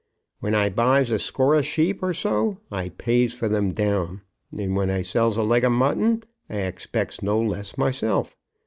[0.39, 4.21] When I buys a score of sheep or so, I pays for them down;
[4.57, 8.35] and when I sells a leg of mutton, I expects no less myself.